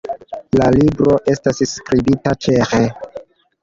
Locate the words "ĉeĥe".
2.47-2.85